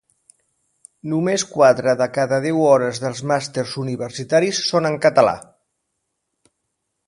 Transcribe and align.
Només 1.11 1.43
quatre 1.49 1.93
de 1.99 2.07
cada 2.15 2.41
deu 2.47 2.63
hores 2.71 3.03
dels 3.05 3.23
màsters 3.33 3.77
universitaris 3.85 4.65
són 4.73 4.93
en 4.93 5.01
català 5.07 5.39